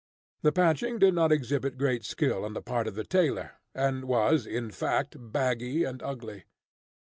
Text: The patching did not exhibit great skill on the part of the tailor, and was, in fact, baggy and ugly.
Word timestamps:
The 0.41 0.51
patching 0.51 0.97
did 0.97 1.13
not 1.13 1.31
exhibit 1.31 1.77
great 1.77 2.03
skill 2.03 2.43
on 2.43 2.55
the 2.55 2.61
part 2.63 2.87
of 2.87 2.95
the 2.95 3.03
tailor, 3.03 3.51
and 3.75 4.05
was, 4.05 4.47
in 4.47 4.71
fact, 4.71 5.15
baggy 5.31 5.83
and 5.83 6.01
ugly. 6.01 6.45